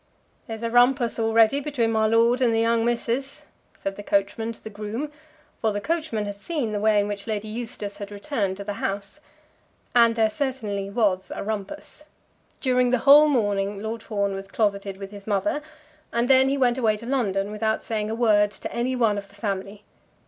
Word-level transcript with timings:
"There's 0.47 0.63
a 0.63 0.71
rumpus 0.71 1.19
already 1.19 1.59
between 1.59 1.91
my 1.91 2.07
lord 2.07 2.41
and 2.41 2.51
the 2.51 2.59
young 2.59 2.83
missus," 2.83 3.43
said 3.77 3.97
the 3.97 4.01
coachman 4.01 4.51
to 4.51 4.63
the 4.63 4.71
groom; 4.71 5.11
for 5.61 5.71
the 5.71 5.79
coachman 5.79 6.25
had 6.25 6.33
seen 6.33 6.71
the 6.71 6.79
way 6.79 6.99
in 6.99 7.07
which 7.07 7.27
Lady 7.27 7.47
Eustace 7.47 7.97
had 7.97 8.09
returned 8.09 8.57
to 8.57 8.63
the 8.63 8.73
house. 8.81 9.19
And 9.95 10.15
there 10.15 10.31
certainly 10.31 10.89
was 10.89 11.31
a 11.35 11.43
rumpus. 11.43 12.03
During 12.61 12.89
the 12.89 12.97
whole 13.05 13.27
morning 13.27 13.79
Lord 13.79 14.01
Fawn 14.01 14.33
was 14.33 14.47
closeted 14.47 14.97
with 14.97 15.11
his 15.11 15.27
mother, 15.27 15.61
and 16.11 16.27
then 16.27 16.49
he 16.49 16.57
went 16.57 16.79
away 16.79 16.97
to 16.97 17.05
London 17.05 17.51
without 17.51 17.83
saying 17.83 18.09
a 18.09 18.15
word 18.15 18.49
to 18.49 18.73
any 18.73 18.95
one 18.95 19.19
of 19.19 19.27
the 19.29 19.35
family. 19.35 19.83